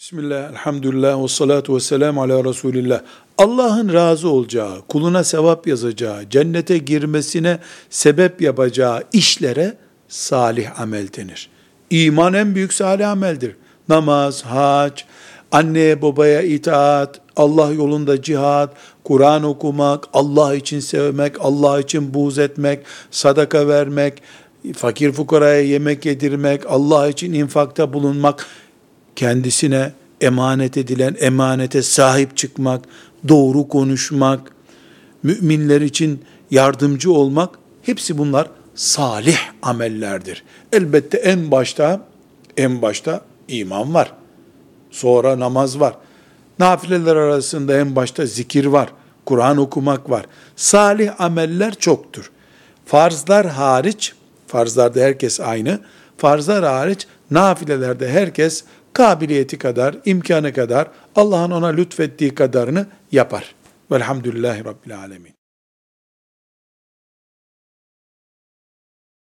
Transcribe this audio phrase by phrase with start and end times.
[0.00, 3.00] Bismillah, elhamdülillah, ve salatu ve selamu ala Resulillah.
[3.38, 7.58] Allah'ın razı olacağı, kuluna sevap yazacağı, cennete girmesine
[7.90, 9.76] sebep yapacağı işlere
[10.08, 11.50] salih amel denir.
[11.90, 13.56] İman en büyük salih ameldir.
[13.88, 15.00] Namaz, hac,
[15.52, 22.80] anneye babaya itaat, Allah yolunda cihat, Kur'an okumak, Allah için sevmek, Allah için buğz etmek,
[23.10, 24.22] sadaka vermek,
[24.74, 28.46] fakir fukaraya yemek yedirmek, Allah için infakta bulunmak,
[29.20, 32.84] kendisine emanet edilen emanete sahip çıkmak,
[33.28, 34.52] doğru konuşmak,
[35.22, 40.44] müminler için yardımcı olmak, hepsi bunlar salih amellerdir.
[40.72, 42.00] Elbette en başta,
[42.56, 44.12] en başta iman var.
[44.90, 45.94] Sonra namaz var.
[46.58, 48.92] Nafileler arasında en başta zikir var.
[49.26, 50.26] Kur'an okumak var.
[50.56, 52.30] Salih ameller çoktur.
[52.86, 54.12] Farzlar hariç,
[54.46, 55.80] farzlarda herkes aynı,
[56.16, 63.54] farzlar hariç nafilelerde herkes kabiliyeti kadar, imkanı kadar, Allah'ın ona lütfettiği kadarını yapar.
[63.92, 65.39] Velhamdülillahi Rabbil Alemin.